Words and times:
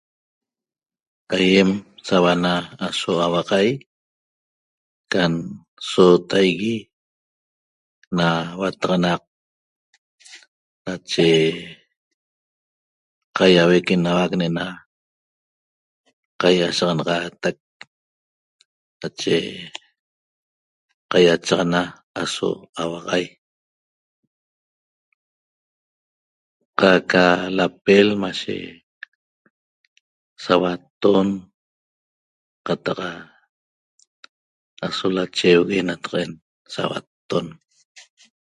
ca 1.29 1.35
ayem 1.43 1.69
sa 2.07 2.15
ahuanaa 2.17 2.61
aso 2.87 3.11
ahuoxaiq 3.25 3.79
cam 5.11 5.33
sotaigue 5.91 6.75
na 8.17 8.27
huataxanaq 8.57 9.21
nache 10.85 11.27
cayahueq 13.37 13.87
enaxac 13.95 14.31
ne'ena 14.37 14.65
caiasaxanaxateq 16.41 17.57
nache 19.01 19.35
caiachaxana 21.11 21.81
aso 22.21 22.49
ahuaxaiq 22.81 23.31
qaq 26.79 27.03
ca 27.11 27.25
lapel 27.57 28.07
maye 28.23 28.57
sahuatton 30.45 31.27
cataxa 32.67 33.09
aso 34.87 35.05
lachee 35.17 35.55
hue 35.59 35.77
nataqa'en 35.87 36.31
sahuatton 36.73 37.47